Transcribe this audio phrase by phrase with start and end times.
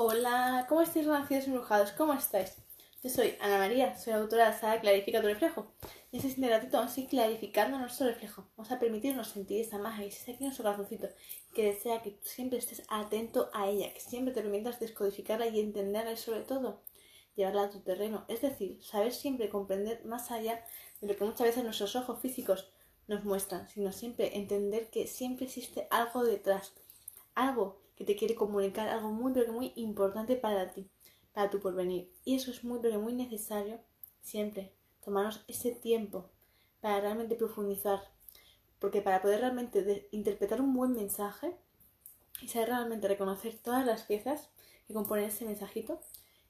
[0.00, 1.90] Hola, ¿cómo estáis renacidos y embrujados?
[1.90, 2.54] ¿Cómo estáis?
[3.02, 5.72] Yo soy Ana María, soy autora de la saga Clarifica tu reflejo.
[6.12, 8.46] Y este siguiente ratito vamos a ir clarificando nuestro reflejo.
[8.56, 11.08] Vamos a permitirnos sentir esa magia y ese aquí nuestro corazoncito
[11.52, 16.12] que desea que siempre estés atento a ella, que siempre te permitas descodificarla y entenderla
[16.12, 16.80] y sobre todo
[17.34, 18.24] llevarla a tu terreno.
[18.28, 20.64] Es decir, saber siempre comprender más allá
[21.00, 22.70] de lo que muchas veces nuestros ojos físicos
[23.08, 26.72] nos muestran, sino siempre entender que siempre existe algo detrás,
[27.34, 30.88] algo que te quiere comunicar algo muy pero muy importante para ti,
[31.32, 32.12] para tu porvenir.
[32.24, 33.80] Y eso es muy pero muy necesario
[34.20, 34.72] siempre,
[35.04, 36.30] tomarnos ese tiempo
[36.80, 38.00] para realmente profundizar.
[38.78, 41.56] Porque para poder realmente interpretar un buen mensaje
[42.40, 44.48] y saber realmente reconocer todas las piezas
[44.86, 45.98] que componen ese mensajito,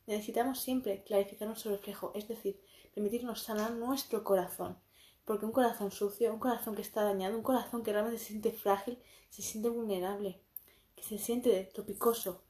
[0.06, 2.60] necesitamos siempre clarificar nuestro reflejo, es decir,
[2.94, 4.78] permitirnos sanar nuestro corazón.
[5.24, 8.52] Porque un corazón sucio, un corazón que está dañado, un corazón que realmente se siente
[8.52, 8.98] frágil,
[9.30, 10.42] se siente vulnerable
[10.98, 12.44] que se siente topicoso,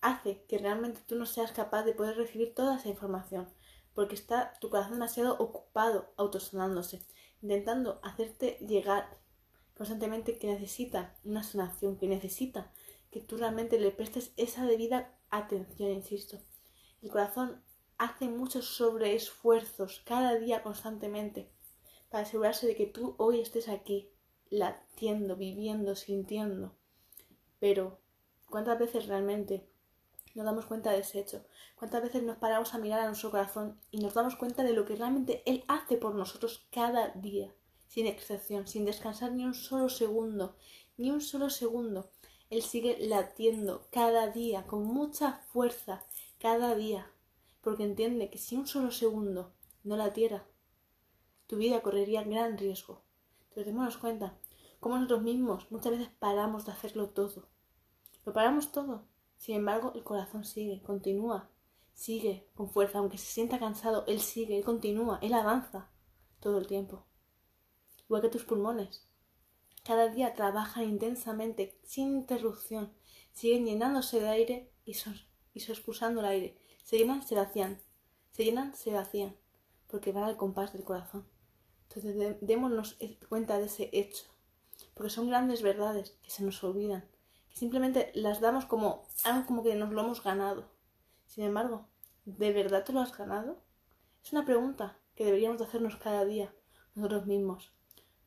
[0.00, 3.48] hace que realmente tú no seas capaz de poder recibir toda esa información,
[3.94, 7.04] porque está tu corazón demasiado ocupado autosonándose,
[7.42, 9.18] intentando hacerte llegar
[9.76, 12.72] constantemente que necesita una sanación, que necesita
[13.10, 16.38] que tú realmente le prestes esa debida atención, insisto.
[17.02, 17.62] El corazón
[17.98, 21.50] hace muchos sobreesfuerzos cada día constantemente
[22.08, 24.10] para asegurarse de que tú hoy estés aquí,
[24.48, 26.74] latiendo, viviendo, sintiendo.
[27.60, 28.00] Pero,
[28.48, 29.68] ¿cuántas veces realmente
[30.34, 31.44] nos damos cuenta de ese hecho?
[31.76, 34.86] ¿Cuántas veces nos paramos a mirar a nuestro corazón y nos damos cuenta de lo
[34.86, 37.54] que realmente Él hace por nosotros cada día,
[37.86, 40.56] sin excepción, sin descansar ni un solo segundo,
[40.96, 42.10] ni un solo segundo?
[42.48, 46.04] Él sigue latiendo cada día, con mucha fuerza,
[46.40, 47.12] cada día,
[47.60, 49.52] porque entiende que si un solo segundo
[49.84, 50.46] no latiera,
[51.46, 53.02] tu vida correría gran riesgo.
[53.42, 54.38] Entonces démonos cuenta
[54.80, 57.48] cómo nosotros mismos muchas veces paramos de hacerlo todo.
[58.24, 59.04] Lo paramos todo.
[59.36, 61.48] Sin embargo, el corazón sigue, continúa,
[61.94, 65.90] sigue con fuerza, aunque se sienta cansado, él sigue, él continúa, él avanza
[66.40, 67.04] todo el tiempo.
[68.04, 69.06] Igual que tus pulmones.
[69.84, 72.92] Cada día trabajan intensamente, sin interrupción,
[73.32, 75.14] siguen llenándose de aire y, son,
[75.54, 75.62] y
[76.20, 76.58] el aire.
[76.84, 77.80] Se llenan, se vacían,
[78.30, 79.36] se llenan, se vacían,
[79.86, 81.26] porque van al compás del corazón.
[81.88, 82.96] Entonces démonos
[83.28, 84.24] cuenta de ese hecho,
[85.00, 87.08] porque son grandes verdades que se nos olvidan,
[87.48, 90.68] que simplemente las damos como algo como que nos lo hemos ganado.
[91.24, 91.88] Sin embargo,
[92.26, 93.62] ¿de verdad te lo has ganado?
[94.22, 96.52] Es una pregunta que deberíamos hacernos cada día
[96.94, 97.72] nosotros mismos,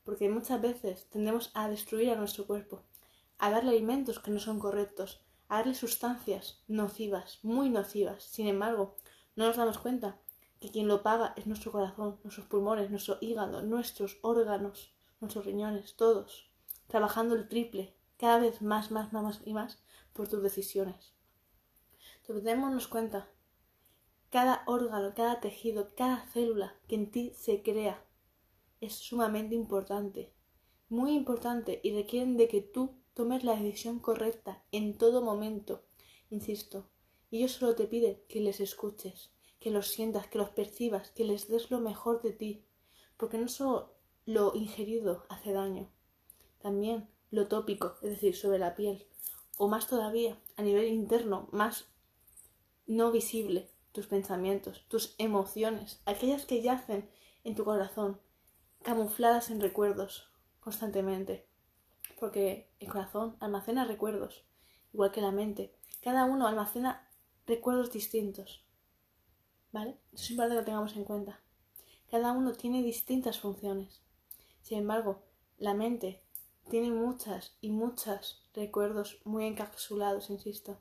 [0.04, 2.82] porque muchas veces tendemos a destruir a nuestro cuerpo,
[3.38, 8.24] a darle alimentos que no son correctos, a darle sustancias nocivas, muy nocivas.
[8.24, 8.96] Sin embargo,
[9.36, 10.18] no nos damos cuenta
[10.60, 15.96] que quien lo paga es nuestro corazón, nuestros pulmones, nuestro hígado, nuestros órganos, nuestros riñones,
[15.96, 16.52] todos
[16.88, 19.84] trabajando el triple, cada vez más, más, más y más
[20.14, 21.14] por tus decisiones.
[22.22, 23.30] Entonces, démonos cuenta,
[24.30, 28.06] cada órgano, cada tejido, cada célula que en ti se crea
[28.80, 30.34] es sumamente importante,
[30.90, 35.84] muy importante y requieren de que tú tomes la decisión correcta en todo momento.
[36.30, 36.90] Insisto,
[37.30, 41.24] y yo solo te pide que les escuches, que los sientas, que los percibas, que
[41.24, 42.66] les des lo mejor de ti,
[43.18, 43.96] porque no solo
[44.26, 45.90] lo ingerido hace daño,
[46.64, 49.06] también lo tópico, es decir, sobre la piel,
[49.58, 51.86] o más todavía, a nivel interno, más
[52.88, 57.10] no visible, tus pensamientos, tus emociones, aquellas que yacen
[57.44, 58.20] en tu corazón,
[58.82, 60.32] camufladas en recuerdos
[60.62, 61.46] constantemente,
[62.20, 64.46] porque el corazón almacena recuerdos,
[64.94, 67.10] igual que la mente, cada uno almacena
[67.46, 68.64] recuerdos distintos,
[69.74, 69.98] ¿vale?
[70.14, 71.42] Eso es importante que lo tengamos en cuenta.
[72.10, 74.02] Cada uno tiene distintas funciones.
[74.62, 75.24] Sin embargo,
[75.58, 76.24] la mente
[76.70, 80.80] tiene muchas y muchos recuerdos muy encapsulados, insisto,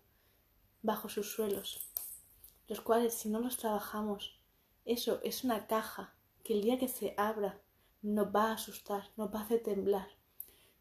[0.83, 1.89] bajo sus suelos,
[2.69, 4.39] los cuales si no los trabajamos,
[4.85, 7.61] eso es una caja que el día que se abra
[8.03, 10.09] nos va a asustar, nos va a hacer temblar.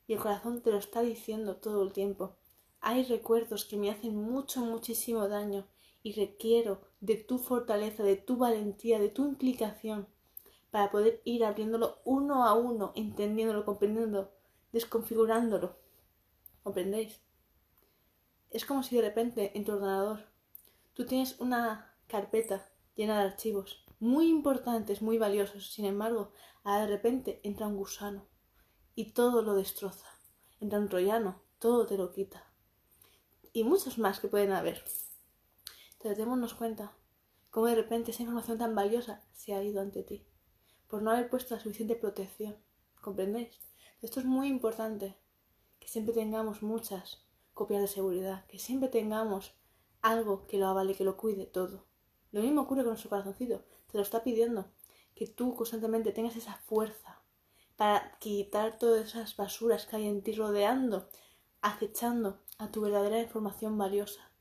[0.08, 2.36] Y el corazón te lo está diciendo todo el tiempo.
[2.80, 5.68] Hay recuerdos que me hacen mucho, muchísimo daño
[6.02, 10.08] y requiero de tu fortaleza, de tu valentía, de tu implicación
[10.72, 14.32] para poder ir abriéndolo uno a uno, entendiéndolo, comprendiendo
[14.72, 15.78] desconfigurándolo.
[16.64, 17.22] ¿Comprendéis?
[18.50, 20.28] Es como si de repente en tu ordenador
[20.94, 25.72] tú tienes una carpeta llena de archivos muy importantes, muy valiosos.
[25.72, 26.34] Sin embargo,
[26.66, 28.28] de repente entra un gusano
[28.96, 30.08] y todo lo destroza.
[30.60, 32.46] Entra un troyano, todo te lo quita.
[33.54, 34.84] Y muchos más que pueden haber.
[35.94, 36.94] Entonces démonos cuenta
[37.50, 40.26] cómo de repente esa información tan valiosa se ha ido ante ti
[40.88, 42.58] por no haber puesto la suficiente protección.
[43.00, 43.58] ¿Comprendéis?
[44.02, 45.16] Esto es muy importante,
[45.80, 49.54] que siempre tengamos muchas copias de seguridad, que siempre tengamos
[50.02, 51.86] algo que lo avale, que lo cuide todo.
[52.32, 54.72] Lo mismo ocurre con nuestro corazoncito, te lo está pidiendo,
[55.14, 57.22] que tú constantemente tengas esa fuerza
[57.76, 61.08] para quitar todas esas basuras que hay en ti rodeando,
[61.62, 64.32] acechando a tu verdadera información valiosa.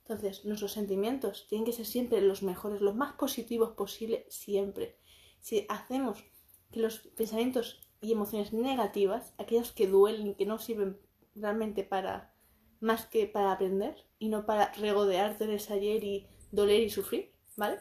[0.00, 4.98] Entonces, nuestros sentimientos tienen que ser siempre los mejores, los más positivos posible, siempre.
[5.40, 6.24] Si hacemos
[6.72, 10.98] que los pensamientos y emociones negativas, aquellos que duelen y que no sirven
[11.34, 12.32] realmente para
[12.80, 17.32] más que para aprender y no para regodearte de ese ayer y doler y sufrir,
[17.56, 17.78] ¿vale?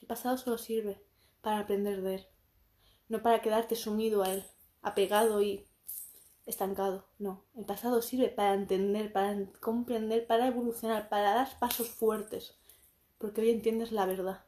[0.00, 1.02] El pasado solo sirve
[1.40, 2.26] para aprender de él,
[3.08, 4.44] no para quedarte sumido a él,
[4.82, 5.66] apegado y
[6.46, 7.06] estancado.
[7.18, 12.56] No, el pasado sirve para entender, para comprender, para evolucionar, para dar pasos fuertes,
[13.18, 14.44] porque hoy entiendes la verdad.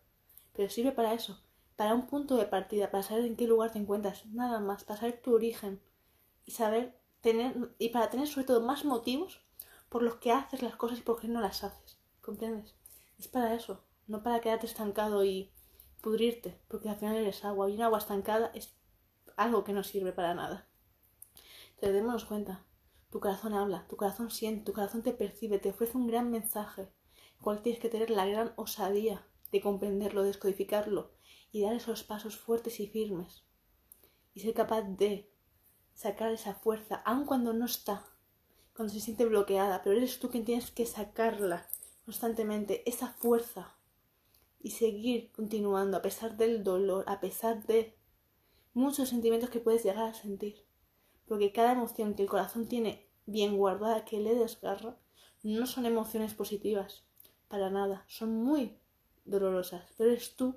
[0.55, 1.41] Pero sirve para eso,
[1.79, 4.99] para un punto de partida, para saber en qué lugar te encuentras, nada más, para
[4.99, 5.81] saber tu origen
[6.45, 9.41] y saber tener y para tener sobre todo más motivos
[9.89, 11.97] por los que haces las cosas y por qué no las haces.
[12.21, 12.75] ¿Comprendes?
[13.17, 15.53] Es para eso, no para quedarte estancado y
[16.01, 18.75] pudrirte, porque al final eres agua y un agua estancada es
[19.37, 20.67] algo que no sirve para nada.
[21.77, 22.65] Entonces démonos cuenta,
[23.09, 26.89] tu corazón habla, tu corazón siente, tu corazón te percibe, te ofrece un gran mensaje,
[27.37, 31.17] el cual tienes que tener la gran osadía de comprenderlo, de descodificarlo
[31.53, 33.45] y dar esos pasos fuertes y firmes.
[34.35, 35.31] Y ser capaz de
[35.95, 38.07] sacar esa fuerza, aun cuando no está,
[38.75, 41.67] cuando se siente bloqueada, pero eres tú quien tienes que sacarla
[42.05, 43.79] constantemente, esa fuerza,
[44.61, 47.97] y seguir continuando a pesar del dolor, a pesar de
[48.75, 50.65] muchos sentimientos que puedes llegar a sentir.
[51.27, 54.99] Porque cada emoción que el corazón tiene bien guardada, que le desgarra,
[55.43, 57.05] no son emociones positivas,
[57.49, 58.79] para nada, son muy
[59.25, 60.57] dolorosas, pero eres tú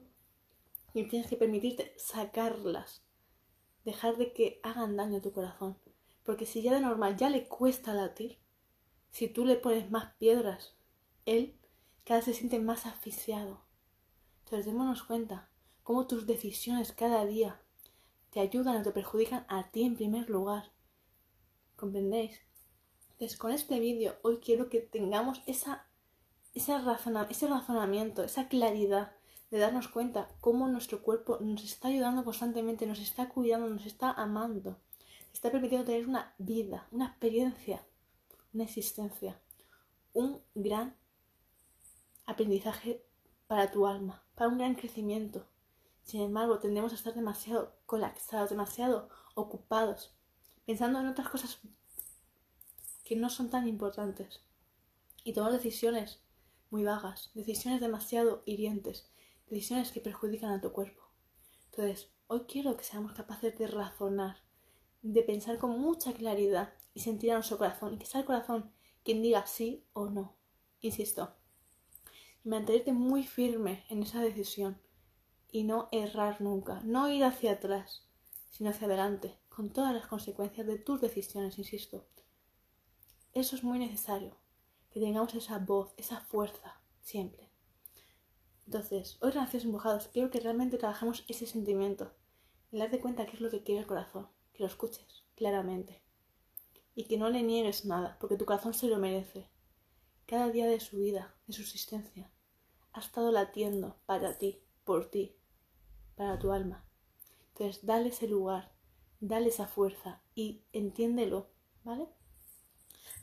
[0.92, 3.04] quien tienes que permitirte sacarlas,
[3.86, 5.78] dejar de que hagan daño a tu corazón.
[6.24, 8.38] Porque si ya de normal ya le cuesta latir,
[9.10, 10.76] si tú le pones más piedras,
[11.26, 11.58] él
[12.04, 13.62] cada vez se siente más asfixiado.
[14.44, 15.50] Entonces démonos cuenta
[15.84, 17.62] cómo tus decisiones cada día
[18.30, 20.72] te ayudan o te perjudican a ti en primer lugar.
[21.76, 22.40] ¿Comprendéis?
[23.12, 25.88] Entonces con este vídeo hoy quiero que tengamos esa,
[26.54, 29.16] ese razonamiento, esa claridad
[29.52, 34.12] de darnos cuenta cómo nuestro cuerpo nos está ayudando constantemente, nos está cuidando, nos está
[34.12, 34.78] amando
[35.34, 37.86] está permitiendo tener una vida, una experiencia,
[38.54, 39.40] una existencia,
[40.14, 40.96] un gran
[42.26, 43.04] aprendizaje
[43.48, 45.48] para tu alma, para un gran crecimiento.
[46.04, 50.14] Sin embargo, tendemos a estar demasiado colapsados, demasiado ocupados,
[50.66, 51.60] pensando en otras cosas
[53.04, 54.42] que no son tan importantes.
[55.24, 56.22] Y tomar decisiones
[56.72, 59.11] muy vagas, decisiones demasiado hirientes,
[59.52, 61.02] decisiones que perjudican a tu cuerpo.
[61.66, 64.38] Entonces, hoy quiero que seamos capaces de razonar,
[65.02, 68.72] de pensar con mucha claridad y sentir a nuestro corazón y que sea el corazón
[69.04, 70.38] quien diga sí o no.
[70.80, 71.36] Insisto,
[72.44, 74.82] mantenerte muy firme en esa decisión
[75.52, 78.08] y no errar nunca, no ir hacia atrás,
[78.50, 82.08] sino hacia adelante, con todas las consecuencias de tus decisiones, insisto.
[83.34, 84.38] Eso es muy necesario,
[84.90, 87.51] que tengamos esa voz, esa fuerza, siempre.
[88.74, 92.14] Entonces, hoy, Relaciones Empujados, quiero que realmente trabajemos ese sentimiento,
[92.72, 96.02] y darte cuenta qué es lo que quiere el corazón que lo escuches claramente
[96.96, 99.50] y que no le niegues nada, porque tu corazón se lo merece.
[100.26, 102.32] Cada día de su vida, de su existencia,
[102.94, 105.36] ha estado latiendo para ti, por ti,
[106.16, 106.86] para tu alma.
[107.50, 108.72] Entonces, dale ese lugar,
[109.20, 111.50] dale esa fuerza y entiéndelo,
[111.84, 112.08] ¿vale?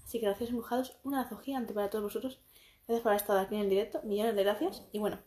[0.05, 2.39] Así que gracias, empujados, un abrazo gigante para todos vosotros.
[2.89, 4.83] Gracias por haber estado aquí en el directo, millones de gracias.
[4.93, 5.19] Y bueno,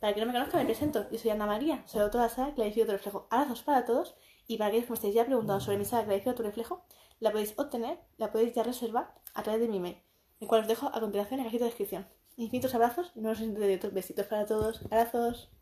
[0.00, 1.08] para que no me conozca, me presento.
[1.12, 3.28] Yo soy Ana María, soy autora de la saga Clarifico tu reflejo.
[3.30, 4.16] Abrazos para todos
[4.48, 6.84] y para aquellos que me estéis ya preguntando sobre mi saga Clarifica tu reflejo,
[7.20, 10.02] la podéis obtener, la podéis ya reservar a través de mi mail,
[10.40, 12.08] el cual os dejo a continuación en la cajita de descripción.
[12.36, 13.40] Infinitos abrazos y nuevos
[13.92, 14.82] besitos para todos.
[14.86, 15.55] Abrazos.